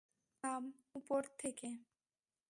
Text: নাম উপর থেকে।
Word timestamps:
নাম 0.43 0.63
উপর 0.95 1.21
থেকে। 1.37 1.69